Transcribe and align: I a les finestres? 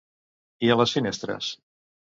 I 0.69 0.73
a 0.75 0.79
les 0.81 0.97
finestres? 0.99 1.55